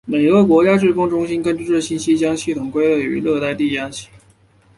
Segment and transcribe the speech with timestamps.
[0.07, 3.87] 美国国家飓风中心根据这些信息将系统归类成热带低气压。